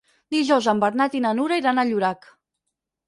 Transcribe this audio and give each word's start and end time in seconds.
Dijous 0.35 0.69
en 0.71 0.79
Bernat 0.83 1.17
i 1.19 1.23
na 1.27 1.33
Nura 1.41 1.61
iran 1.63 1.83
a 1.83 1.85
Llorac. 1.91 2.27